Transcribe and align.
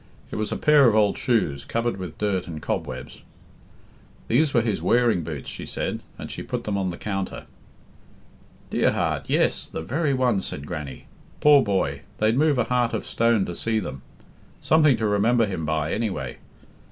It 0.31 0.35
was 0.35 0.51
a 0.51 0.57
pair 0.57 0.87
of 0.87 0.95
old 0.95 1.15
shoes, 1.19 1.63
covered 1.63 1.97
with 1.97 2.17
dirt 2.17 2.47
and 2.47 2.59
cobwebs. 2.59 3.21
"These 4.29 4.51
were 4.51 4.63
his 4.63 4.81
wearing 4.81 5.21
boots," 5.23 5.47
she 5.47 5.67
said, 5.67 5.99
and 6.17 6.31
she 6.31 6.41
put 6.41 6.63
them 6.63 6.75
on 6.75 6.89
the 6.89 6.97
counter. 6.97 7.45
"Dear 8.71 8.93
heart, 8.93 9.25
yes, 9.27 9.67
the 9.67 9.83
very 9.83 10.15
ones," 10.15 10.47
said 10.47 10.65
Grannie. 10.65 11.05
"Poor 11.39 11.61
boy, 11.61 12.01
they'd 12.17 12.35
move 12.35 12.57
a 12.57 12.63
heart 12.63 12.93
of 12.95 13.05
stone 13.05 13.45
to 13.45 13.55
see 13.55 13.79
them. 13.79 14.01
Something 14.59 14.97
to 14.97 15.05
remember 15.05 15.45
him 15.45 15.67
by, 15.67 15.93
anyway. 15.93 16.39